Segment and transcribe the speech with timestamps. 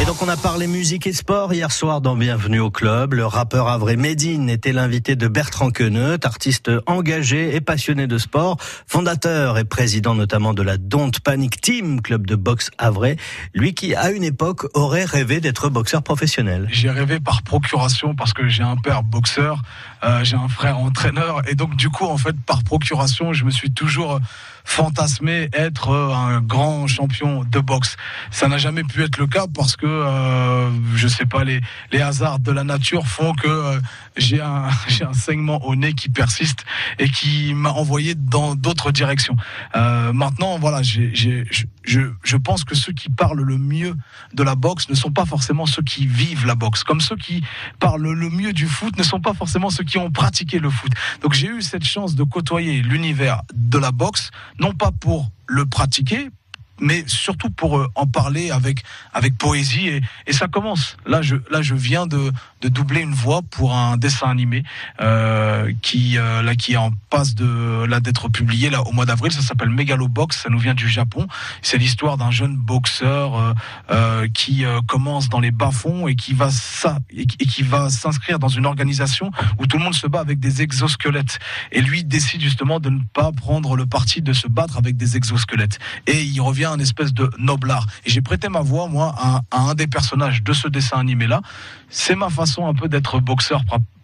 [0.00, 3.12] Et donc on a parlé musique et sport hier soir dans Bienvenue au club.
[3.12, 8.56] Le rappeur Avré Medine était l'invité de Bertrand Queneut, artiste engagé et passionné de sport,
[8.86, 13.16] fondateur et président notamment de la Don't Panic Team, club de boxe Avray.
[13.52, 16.66] Lui qui à une époque aurait rêvé d'être boxeur professionnel.
[16.72, 19.60] J'ai rêvé par procuration parce que j'ai un père boxeur,
[20.02, 23.50] euh, j'ai un frère entraîneur et donc du coup en fait par procuration je me
[23.50, 24.18] suis toujours
[24.64, 27.96] fantasmé être un grand champion de boxe.
[28.30, 31.60] Ça n'a jamais pu être le cas parce que euh, je sais pas les
[31.92, 33.80] les hasards de la nature font que euh,
[34.16, 34.68] j'ai un
[35.00, 36.64] un saignement au nez qui persiste
[36.98, 39.36] et qui m'a envoyé dans d'autres directions.
[39.76, 41.12] Euh, maintenant voilà, j'ai
[41.82, 43.94] je, je pense que ceux qui parlent le mieux
[44.34, 47.42] de la boxe ne sont pas forcément ceux qui vivent la boxe, comme ceux qui
[47.78, 50.92] parlent le mieux du foot ne sont pas forcément ceux qui ont pratiqué le foot.
[51.22, 55.66] Donc j'ai eu cette chance de côtoyer l'univers de la boxe, non pas pour le
[55.66, 56.30] pratiquer,
[56.80, 60.96] mais surtout pour euh, en parler avec avec poésie et, et, ça commence.
[61.06, 64.64] Là, je là je viens de, de doubler une voix pour un dessin animé
[65.00, 69.06] euh, qui euh, là qui est en passe de là d'être publié là au mois
[69.06, 69.32] d'avril.
[69.32, 70.42] Ça s'appelle Megalobox.
[70.42, 71.26] Ça nous vient du Japon.
[71.62, 73.54] C'est l'histoire d'un jeune boxeur
[74.34, 78.48] qui commence dans les bas fonds et qui va ça et qui va s'inscrire dans
[78.48, 81.38] une organisation où tout le monde se bat avec des exosquelettes.
[81.72, 85.16] Et lui décide justement de ne pas prendre le parti de se battre avec des
[85.16, 85.78] exosquelettes.
[86.06, 87.86] Et il revient un espèce de noblard.
[88.04, 91.40] Et j'ai prêté ma voix, moi, à, à, un des personnages de ce dessin animé-là.
[91.88, 93.62] C'est ma façon un peu d'être boxeur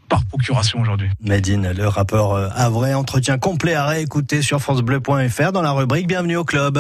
[0.09, 1.11] par procuration aujourd'hui.
[1.21, 6.37] Medine, le rappeur à vrai entretien complet à réécouter sur francebleu.fr dans la rubrique Bienvenue
[6.37, 6.79] au club.